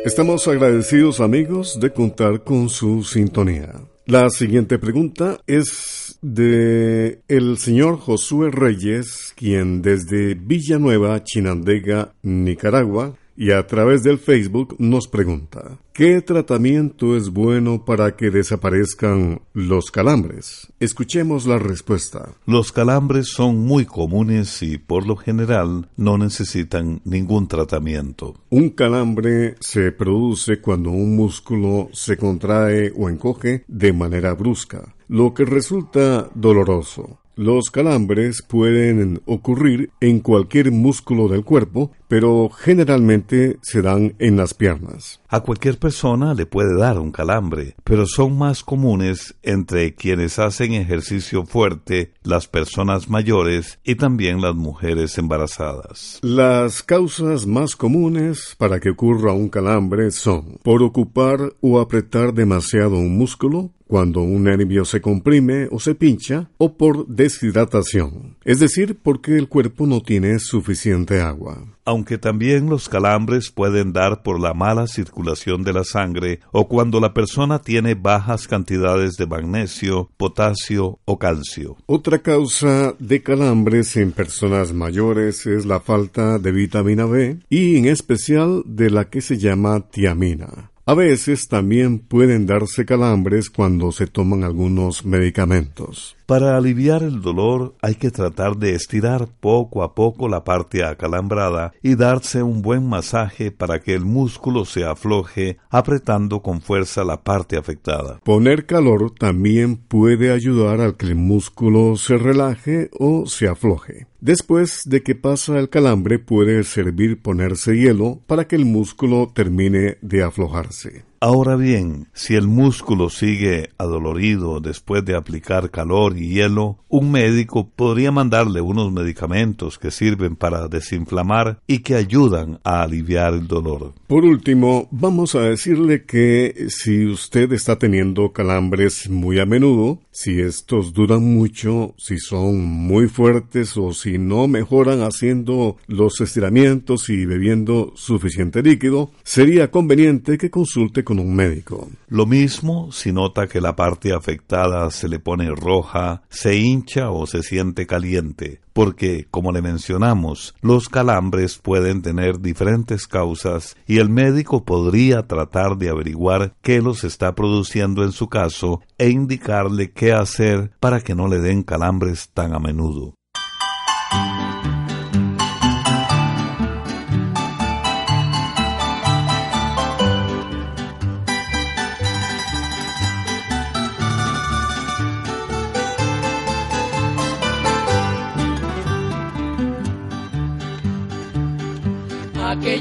Estamos 0.05 0.47
agradecidos 0.47 1.21
amigos 1.21 1.81
de 1.81 1.93
contar 1.93 2.45
con 2.45 2.69
su 2.69 3.03
sintonía. 3.03 3.75
La 4.07 4.31
siguiente 4.31 4.79
pregunta 4.79 5.39
es 5.47 6.08
de 6.21 7.21
el 7.29 7.59
señor 7.59 7.99
Josué 7.99 8.51
Reyes, 8.51 9.33
quien 9.37 9.83
desde 9.83 10.35
Villanueva, 10.35 11.23
Chinandega, 11.23 12.13
Nicaragua, 12.23 13.15
y 13.41 13.53
a 13.53 13.65
través 13.69 14.03
del 14.03 14.19
Facebook 14.19 14.75
nos 14.81 15.07
pregunta, 15.07 15.79
¿qué 15.93 16.21
tratamiento 16.23 17.17
es 17.17 17.31
bueno 17.31 17.85
para 17.85 18.17
que 18.17 18.33
desaparezcan 18.33 19.43
los 19.55 19.93
calambres? 19.93 20.67
Escuchemos 20.81 21.47
la 21.47 21.61
respuesta. 21.61 22.33
Los 22.47 22.73
calambres 22.73 23.29
son 23.29 23.59
muy 23.59 23.87
comunes 23.87 24.61
y 24.65 24.77
por 24.77 25.07
lo 25.07 25.15
general 25.15 25.89
no 25.97 26.19
necesitan 26.19 27.01
ningún 27.05 27.47
tratamiento. 27.47 28.35
Un 28.51 28.71
calambre 28.71 29.55
se 29.61 29.93
produce 29.93 30.61
cuando 30.61 30.91
un 30.91 31.15
músculo 31.15 31.91
se 31.93 32.17
contrae 32.17 32.93
o 32.97 33.09
encoge 33.09 33.63
de 33.69 33.93
manera 33.93 34.35
brusca, 34.35 34.97
lo 35.07 35.33
que 35.33 35.45
resulta 35.45 36.29
doloroso. 36.35 37.21
Los 37.39 37.71
calambres 37.71 38.43
pueden 38.43 39.23
ocurrir 39.25 39.91
en 40.01 40.19
cualquier 40.19 40.73
músculo 40.73 41.29
del 41.29 41.45
cuerpo, 41.45 41.93
pero 42.09 42.49
generalmente 42.49 43.59
se 43.63 43.83
dan 43.83 44.15
en 44.19 44.37
las 44.37 44.55
piernas. 44.55 45.21
A 45.29 45.41
cualquier 45.41 45.79
persona 45.79 46.33
le 46.33 46.47
puede 46.47 46.75
dar 46.77 46.99
un 46.99 47.13
calambre, 47.13 47.77
pero 47.85 48.07
son 48.07 48.39
más 48.39 48.65
comunes 48.65 49.37
entre 49.43 49.95
quienes 49.95 50.39
hacen 50.39 50.73
ejercicio 50.73 51.45
fuerte, 51.45 52.13
las 52.23 52.49
personas 52.49 53.11
mayores 53.11 53.79
y 53.85 53.97
también 53.97 54.41
las 54.41 54.55
mujeres 54.55 55.19
embarazadas. 55.19 56.19
Las 56.23 56.83
causas 56.83 57.47
más 57.47 57.77
comunes 57.77 58.55
para 58.57 58.81
que 58.81 58.91
ocurra 58.91 59.33
un 59.33 59.51
calambre 59.51 60.11
son 60.11 60.59
por 60.63 60.83
ocupar 60.83 61.53
o 61.61 61.79
apretar 61.79 62.33
demasiado 62.33 62.97
un 62.97 63.19
músculo, 63.19 63.71
cuando 63.87 64.21
un 64.21 64.45
nervio 64.45 64.85
se 64.85 65.01
comprime 65.01 65.67
o 65.71 65.81
se 65.81 65.95
pincha, 65.95 66.51
o 66.59 66.77
por 66.77 67.07
deshidratación, 67.07 68.37
es 68.45 68.61
decir, 68.61 68.99
porque 69.03 69.37
el 69.37 69.49
cuerpo 69.49 69.87
no 69.87 70.03
tiene 70.03 70.39
suficiente 70.39 71.21
agua 71.21 71.78
aunque 71.89 72.19
también 72.19 72.69
los 72.69 72.87
calambres 72.87 73.51
pueden 73.51 73.95
dar 73.95 74.23
por 74.23 74.39
la 74.39 74.53
mala 74.53 74.87
circulación 74.87 75.65
de 75.65 75.73
la 75.73 75.85
sangre 75.85 76.41
o 76.53 76.69
cuando 76.69 77.01
la 77.01 77.15
persona 77.15 77.61
tiene 77.61 77.95
bajas 77.95 78.47
cantidades 78.47 79.15
de 79.17 79.27
magnesio, 79.27 80.11
potasio 80.19 80.99
o 81.07 81.19
calcio. 81.19 81.79
Otra 81.87 82.19
causa 82.19 82.95
de 82.99 83.23
calambres 83.23 83.97
en 83.97 84.13
personas 84.13 84.75
mayores 84.75 85.47
es 85.47 85.65
la 85.65 85.81
falta 85.81 86.39
de 86.39 86.53
vitamina 86.53 87.07
B 87.07 87.39
y 87.49 87.79
en 87.79 87.87
especial 87.87 88.65
de 88.67 88.91
la 88.91 89.09
que 89.09 89.23
se 89.23 89.39
llama 89.39 89.89
tiamina. 89.89 90.71
A 90.85 90.93
veces 90.93 91.49
también 91.49 92.01
pueden 92.01 92.45
darse 92.45 92.85
calambres 92.85 93.49
cuando 93.49 93.93
se 93.93 94.07
toman 94.07 94.45
algunos 94.45 95.07
medicamentos. 95.07 96.18
Para 96.29 96.59
aliviar 96.59 97.03
el 97.03 97.23
dolor 97.23 97.75
hay 97.81 97.95
que 97.95 98.11
tratar 98.11 98.59
de 98.59 98.75
estirar 98.75 99.29
poco 99.41 99.83
a 99.83 99.95
poco 99.95 100.29
la 100.29 100.45
parte 100.45 100.85
acalambrada 100.85 101.73
y 101.83 101.95
darse 101.95 102.43
un 102.43 102.61
buen 102.61 102.87
masaje 102.87 103.51
para 103.51 103.81
que 103.81 103.95
el 103.95 104.05
músculo 104.05 104.67
se 104.67 104.85
afloje 104.85 105.57
apretando 105.71 106.43
con 106.43 106.61
fuerza 106.61 107.03
la 107.03 107.23
parte 107.25 107.57
afectada. 107.57 108.21
Poner 108.25 108.67
calor 108.67 109.11
también 109.11 109.79
puede 109.79 110.31
ayudar 110.31 110.83
a 110.83 110.93
que 110.93 111.07
el 111.07 111.15
músculo 111.15 111.97
se 111.97 112.19
relaje 112.19 112.91
o 112.99 113.25
se 113.25 113.49
afloje. 113.49 114.07
Después 114.21 114.83
de 114.85 115.03
que 115.03 115.15
pasa 115.15 115.59
el 115.59 115.71
calambre 115.71 116.19
puede 116.19 116.63
servir 116.65 117.23
ponerse 117.23 117.75
hielo 117.75 118.21
para 118.27 118.47
que 118.47 118.57
el 118.57 118.67
músculo 118.67 119.33
termine 119.35 119.97
de 120.03 120.23
aflojarse. 120.25 121.08
Ahora 121.21 121.57
bien, 121.57 122.07
si 122.13 122.37
el 122.37 122.47
músculo 122.47 123.11
sigue 123.11 123.71
adolorido 123.77 124.61
después 124.61 125.05
de 125.05 125.17
aplicar 125.17 125.73
calor 125.73 126.17
y 126.17 126.29
hielo, 126.29 126.79
un 126.89 127.11
médico 127.11 127.69
podría 127.75 128.13
mandarle 128.13 128.61
unos 128.61 128.93
medicamentos 128.93 129.81
que 129.81 129.91
sirven 129.91 130.37
para 130.37 130.69
desinflamar 130.69 131.59
y 131.67 131.81
que 131.81 131.97
ayudan 131.97 132.61
a 132.63 132.83
aliviar 132.83 133.35
el 133.35 133.49
dolor. 133.49 133.95
Por 134.07 134.25
último, 134.25 134.87
vamos 134.93 135.35
a 135.35 135.41
decirle 135.41 136.05
que 136.05 136.67
si 136.69 137.07
usted 137.07 137.53
está 137.53 137.81
teniendo 137.81 138.33
calambres 138.33 139.11
muy 139.11 139.41
a 139.41 139.47
menudo, 139.47 139.99
si 140.13 140.41
estos 140.41 140.93
duran 140.93 141.25
mucho, 141.25 141.95
si 141.99 142.19
son 142.19 142.65
muy 142.65 143.09
fuertes 143.09 143.77
o 143.77 143.93
si 143.93 144.19
no 144.19 144.47
mejoran 144.47 145.03
haciendo 145.03 145.79
los 145.89 146.21
estiramientos 146.21 147.09
y 147.11 147.27
bebiendo 147.27 147.93
suficiente 147.97 148.63
líquido, 148.63 149.11
sería 149.25 149.73
conveniente 149.73 150.39
que 150.39 150.51
consulte 150.51 151.08
un 151.17 151.35
médico. 151.35 151.89
Lo 152.09 152.27
mismo 152.27 152.91
si 152.93 153.13
nota 153.13 153.47
que 153.47 153.61
la 153.61 153.77
parte 153.77 154.13
afectada 154.13 154.91
se 154.91 155.09
le 155.09 155.21
pone 155.21 155.51
roja, 155.55 156.23
se 156.29 156.57
hincha 156.57 157.11
o 157.11 157.27
se 157.27 157.43
siente 157.43 157.87
caliente, 157.87 158.61
porque, 158.73 159.27
como 159.31 159.53
le 159.53 159.63
mencionamos, 159.63 160.55
los 160.61 160.89
calambres 160.89 161.59
pueden 161.59 162.03
tener 162.03 162.41
diferentes 162.41 163.07
causas 163.07 163.77
y 163.87 163.99
el 163.99 164.11
médico 164.11 164.65
podría 164.65 165.27
tratar 165.27 165.77
de 165.79 165.89
averiguar 165.89 166.55
qué 166.63 166.83
los 166.83 167.05
está 167.05 167.35
produciendo 167.35 168.05
en 168.05 168.13
su 168.13 168.29
caso 168.29 168.81
e 168.99 169.09
indicarle 169.09 169.93
qué 169.93 170.13
hacer 170.13 170.73
para 170.81 171.01
que 171.01 171.15
no 171.15 171.29
le 171.29 171.39
den 171.39 171.63
calambres 171.63 172.31
tan 172.35 172.55
a 172.55 172.59
menudo. 172.59 173.15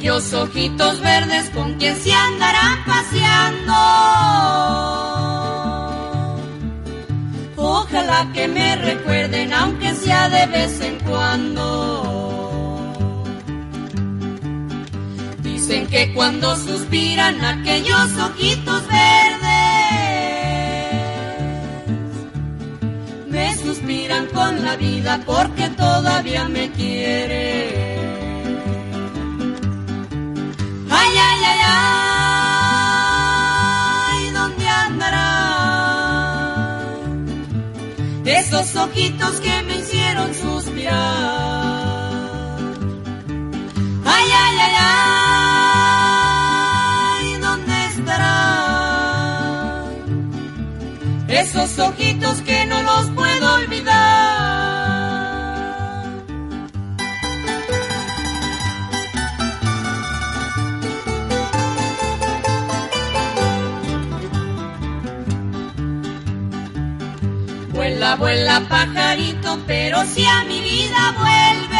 Aquellos 0.07 0.33
ojitos 0.33 1.01
verdes 1.01 1.49
con 1.49 1.73
quien 1.73 1.93
se 1.97 2.13
andarán 2.13 2.85
paseando. 2.85 3.73
Ojalá 7.57 8.31
que 8.33 8.47
me 8.47 8.77
recuerden, 8.77 9.51
aunque 9.51 9.93
sea 9.95 10.29
de 10.29 10.45
vez 10.45 10.79
en 10.79 10.97
cuando. 10.99 12.85
Dicen 15.43 15.87
que 15.87 16.13
cuando 16.13 16.55
suspiran 16.55 17.43
aquellos 17.43 18.17
ojitos 18.17 18.83
verdes, 18.87 19.41
me 23.27 23.57
suspiran 23.57 24.27
con 24.27 24.63
la 24.63 24.77
vida 24.77 25.21
porque 25.25 25.67
todavía 25.71 26.47
me 26.47 26.71
quieren. 26.71 27.96
Ay, 31.09 31.15
ay, 31.29 31.41
ay, 31.51 31.59
ay, 34.09 34.29
¿dónde 34.31 34.67
andarán 34.67 35.87
esos 38.25 38.75
ojitos 38.75 39.39
que 39.39 39.61
me 39.63 39.77
hicieron 39.77 40.33
suspirar? 40.33 40.95
Ay, 44.03 44.27
ay, 44.43 44.57
ay, 44.67 44.75
ay, 47.21 47.37
¿dónde 47.39 47.85
estarán 47.85 49.05
esos 51.29 51.79
ojitos 51.79 52.41
que 52.41 52.65
no 52.65 52.81
los 52.83 53.09
puedo 53.11 53.53
olvidar? 53.55 54.16
Vuela, 68.15 68.15
vuela 68.15 68.69
pajarito, 68.69 69.59
pero 69.67 70.05
si 70.05 70.25
a 70.25 70.45
mi 70.45 70.61
vida 70.61 71.13
vuelves, 71.17 71.77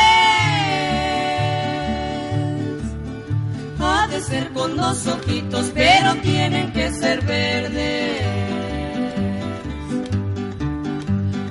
ha 3.80 4.08
de 4.10 4.20
ser 4.20 4.52
con 4.52 4.76
dos 4.76 5.08
ojitos, 5.08 5.72
pero 5.74 6.16
tienen 6.16 6.74
que 6.74 6.92
ser 6.92 7.22
verdes. 7.24 8.22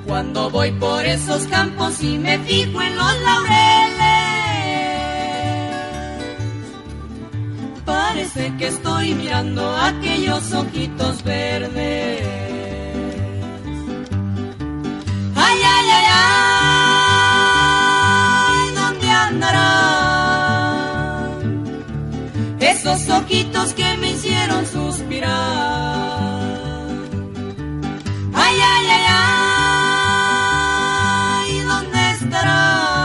Cuando 0.05 0.51
voy 0.51 0.71
por 0.73 1.03
esos 1.05 1.47
campos 1.47 2.03
y 2.03 2.19
me 2.19 2.37
fijo 2.39 2.79
en 2.79 2.95
los 2.95 3.19
laureles, 3.21 3.97
parece 7.83 8.53
que 8.57 8.67
estoy 8.67 9.15
mirando 9.15 9.75
aquellos 9.75 10.53
ojitos 10.53 11.23
verdes. 11.23 12.16
Ojitos 23.17 23.73
que 23.73 23.97
me 23.97 24.11
hicieron 24.11 24.65
suspirar? 24.65 25.31
Ay, 28.33 28.55
ay, 28.73 28.87
ay, 28.97 29.05
ay, 31.49 31.59
¿dónde 31.61 32.11
estarán 32.11 32.97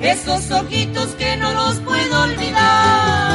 esos 0.00 0.50
ojitos 0.50 1.08
que 1.18 1.36
no 1.36 1.52
los 1.52 1.80
puedo 1.80 2.22
olvidar? 2.22 3.27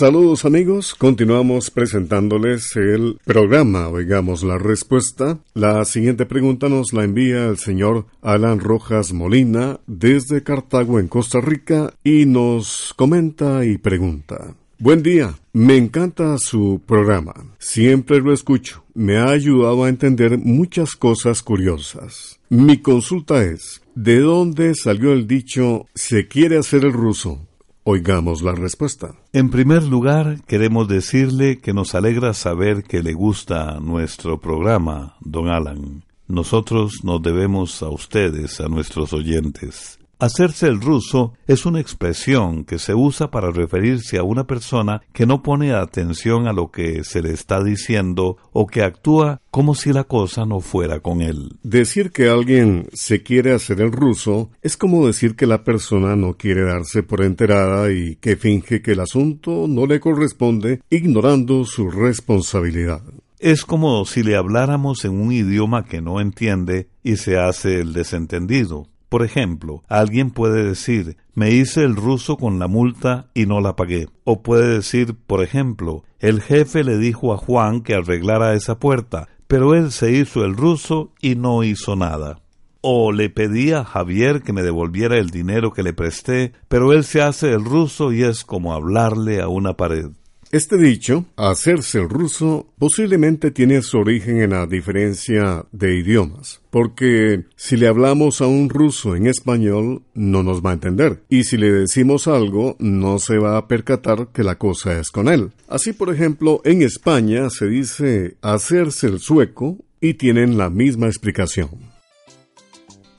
Saludos 0.00 0.46
amigos, 0.46 0.94
continuamos 0.94 1.70
presentándoles 1.70 2.74
el 2.74 3.18
programa 3.22 3.88
Oigamos 3.88 4.42
la 4.42 4.56
Respuesta. 4.56 5.40
La 5.52 5.84
siguiente 5.84 6.24
pregunta 6.24 6.70
nos 6.70 6.94
la 6.94 7.04
envía 7.04 7.48
el 7.48 7.58
señor 7.58 8.06
Alan 8.22 8.60
Rojas 8.60 9.12
Molina 9.12 9.78
desde 9.86 10.42
Cartago 10.42 11.00
en 11.00 11.08
Costa 11.08 11.42
Rica 11.42 11.92
y 12.02 12.24
nos 12.24 12.94
comenta 12.96 13.66
y 13.66 13.76
pregunta. 13.76 14.54
Buen 14.78 15.02
día, 15.02 15.34
me 15.52 15.76
encanta 15.76 16.38
su 16.38 16.80
programa, 16.86 17.34
siempre 17.58 18.20
lo 18.20 18.32
escucho, 18.32 18.82
me 18.94 19.18
ha 19.18 19.28
ayudado 19.28 19.84
a 19.84 19.90
entender 19.90 20.38
muchas 20.38 20.96
cosas 20.96 21.42
curiosas. 21.42 22.40
Mi 22.48 22.78
consulta 22.78 23.44
es, 23.44 23.82
¿de 23.94 24.20
dónde 24.20 24.74
salió 24.74 25.12
el 25.12 25.26
dicho 25.26 25.84
se 25.94 26.26
quiere 26.26 26.56
hacer 26.56 26.86
el 26.86 26.94
ruso? 26.94 27.49
Oigamos 27.84 28.42
la 28.42 28.52
respuesta. 28.52 29.14
En 29.32 29.50
primer 29.50 29.84
lugar, 29.84 30.40
queremos 30.46 30.86
decirle 30.86 31.58
que 31.58 31.72
nos 31.72 31.94
alegra 31.94 32.34
saber 32.34 32.82
que 32.82 33.02
le 33.02 33.14
gusta 33.14 33.80
nuestro 33.80 34.38
programa, 34.38 35.16
don 35.20 35.48
Alan. 35.48 36.02
Nosotros 36.28 37.02
nos 37.04 37.22
debemos 37.22 37.82
a 37.82 37.88
ustedes, 37.88 38.60
a 38.60 38.68
nuestros 38.68 39.12
oyentes. 39.12 39.99
Hacerse 40.20 40.66
el 40.66 40.82
ruso 40.82 41.32
es 41.46 41.64
una 41.64 41.80
expresión 41.80 42.64
que 42.64 42.78
se 42.78 42.94
usa 42.94 43.30
para 43.30 43.50
referirse 43.50 44.18
a 44.18 44.22
una 44.22 44.46
persona 44.46 45.00
que 45.14 45.24
no 45.24 45.42
pone 45.42 45.72
atención 45.72 46.46
a 46.46 46.52
lo 46.52 46.70
que 46.70 47.04
se 47.04 47.22
le 47.22 47.32
está 47.32 47.64
diciendo 47.64 48.36
o 48.52 48.66
que 48.66 48.82
actúa 48.82 49.40
como 49.50 49.74
si 49.74 49.94
la 49.94 50.04
cosa 50.04 50.44
no 50.44 50.60
fuera 50.60 51.00
con 51.00 51.22
él. 51.22 51.56
Decir 51.62 52.12
que 52.12 52.28
alguien 52.28 52.86
se 52.92 53.22
quiere 53.22 53.54
hacer 53.54 53.80
el 53.80 53.92
ruso 53.92 54.50
es 54.60 54.76
como 54.76 55.06
decir 55.06 55.36
que 55.36 55.46
la 55.46 55.64
persona 55.64 56.16
no 56.16 56.34
quiere 56.34 56.64
darse 56.64 57.02
por 57.02 57.22
enterada 57.22 57.90
y 57.90 58.16
que 58.16 58.36
finge 58.36 58.82
que 58.82 58.92
el 58.92 59.00
asunto 59.00 59.64
no 59.68 59.86
le 59.86 60.00
corresponde, 60.00 60.82
ignorando 60.90 61.64
su 61.64 61.90
responsabilidad. 61.90 63.00
Es 63.38 63.64
como 63.64 64.04
si 64.04 64.22
le 64.22 64.36
habláramos 64.36 65.06
en 65.06 65.18
un 65.18 65.32
idioma 65.32 65.86
que 65.86 66.02
no 66.02 66.20
entiende 66.20 66.88
y 67.02 67.16
se 67.16 67.38
hace 67.38 67.80
el 67.80 67.94
desentendido. 67.94 68.86
Por 69.10 69.24
ejemplo, 69.24 69.82
alguien 69.88 70.30
puede 70.30 70.64
decir, 70.64 71.16
me 71.34 71.50
hice 71.50 71.82
el 71.82 71.96
ruso 71.96 72.36
con 72.36 72.60
la 72.60 72.68
multa 72.68 73.28
y 73.34 73.44
no 73.44 73.60
la 73.60 73.74
pagué. 73.74 74.06
O 74.22 74.40
puede 74.40 74.68
decir, 74.72 75.16
por 75.26 75.42
ejemplo, 75.42 76.04
el 76.20 76.40
jefe 76.40 76.84
le 76.84 76.96
dijo 76.96 77.34
a 77.34 77.36
Juan 77.36 77.80
que 77.80 77.94
arreglara 77.94 78.54
esa 78.54 78.78
puerta, 78.78 79.28
pero 79.48 79.74
él 79.74 79.90
se 79.90 80.12
hizo 80.12 80.44
el 80.44 80.56
ruso 80.56 81.12
y 81.20 81.34
no 81.34 81.64
hizo 81.64 81.96
nada. 81.96 82.40
O 82.82 83.10
le 83.10 83.30
pedí 83.30 83.72
a 83.72 83.84
Javier 83.84 84.42
que 84.42 84.52
me 84.52 84.62
devolviera 84.62 85.18
el 85.18 85.30
dinero 85.30 85.72
que 85.72 85.82
le 85.82 85.92
presté, 85.92 86.52
pero 86.68 86.92
él 86.92 87.02
se 87.02 87.20
hace 87.20 87.52
el 87.52 87.64
ruso 87.64 88.12
y 88.12 88.22
es 88.22 88.44
como 88.44 88.74
hablarle 88.74 89.40
a 89.40 89.48
una 89.48 89.76
pared. 89.76 90.12
Este 90.52 90.76
dicho, 90.76 91.26
hacerse 91.36 92.00
el 92.00 92.08
ruso, 92.08 92.66
posiblemente 92.76 93.52
tiene 93.52 93.82
su 93.82 93.98
origen 93.98 94.42
en 94.42 94.50
la 94.50 94.66
diferencia 94.66 95.64
de 95.70 95.94
idiomas, 95.94 96.60
porque 96.70 97.44
si 97.54 97.76
le 97.76 97.86
hablamos 97.86 98.40
a 98.40 98.48
un 98.48 98.68
ruso 98.68 99.14
en 99.14 99.28
español, 99.28 100.02
no 100.12 100.42
nos 100.42 100.60
va 100.60 100.70
a 100.70 100.72
entender, 100.72 101.22
y 101.28 101.44
si 101.44 101.56
le 101.56 101.70
decimos 101.70 102.26
algo, 102.26 102.74
no 102.80 103.20
se 103.20 103.38
va 103.38 103.58
a 103.58 103.68
percatar 103.68 104.30
que 104.32 104.42
la 104.42 104.58
cosa 104.58 104.98
es 104.98 105.12
con 105.12 105.28
él. 105.28 105.52
Así, 105.68 105.92
por 105.92 106.12
ejemplo, 106.12 106.62
en 106.64 106.82
España 106.82 107.48
se 107.48 107.68
dice 107.68 108.36
hacerse 108.42 109.06
el 109.06 109.20
sueco 109.20 109.78
y 110.00 110.14
tienen 110.14 110.58
la 110.58 110.68
misma 110.68 111.06
explicación. 111.06 111.70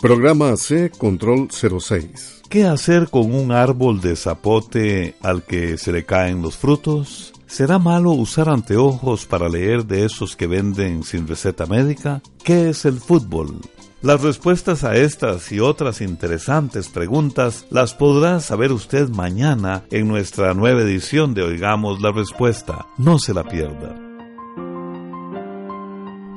Programa 0.01 0.57
C 0.57 0.91
Control 0.97 1.47
06 1.49 2.40
¿Qué 2.51 2.65
hacer 2.65 3.07
con 3.09 3.33
un 3.33 3.53
árbol 3.53 4.01
de 4.01 4.17
zapote 4.17 5.15
al 5.21 5.43
que 5.43 5.77
se 5.77 5.93
le 5.93 6.03
caen 6.03 6.41
los 6.41 6.57
frutos? 6.57 7.31
¿Será 7.47 7.79
malo 7.79 8.11
usar 8.11 8.49
anteojos 8.49 9.25
para 9.25 9.47
leer 9.47 9.85
de 9.85 10.03
esos 10.03 10.35
que 10.35 10.47
venden 10.47 11.03
sin 11.03 11.29
receta 11.29 11.65
médica? 11.65 12.21
¿Qué 12.43 12.67
es 12.67 12.83
el 12.83 12.99
fútbol? 12.99 13.61
Las 14.01 14.21
respuestas 14.21 14.83
a 14.83 14.97
estas 14.97 15.49
y 15.53 15.61
otras 15.61 16.01
interesantes 16.01 16.89
preguntas 16.89 17.65
las 17.69 17.93
podrá 17.93 18.41
saber 18.41 18.73
usted 18.73 19.07
mañana 19.07 19.83
en 19.89 20.09
nuestra 20.09 20.53
nueva 20.53 20.81
edición 20.81 21.33
de 21.33 21.43
Oigamos 21.43 22.01
la 22.01 22.11
Respuesta. 22.11 22.85
No 22.97 23.17
se 23.17 23.33
la 23.33 23.45
pierda. 23.45 23.95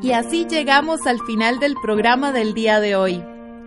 Y 0.01 0.13
así 0.13 0.47
llegamos 0.49 1.09
al 1.09 1.19
final 1.27 1.59
del 1.59 1.75
programa 1.83 2.31
del 2.31 2.55
día 2.55 2.79
de 2.79 2.95
hoy. 2.95 3.34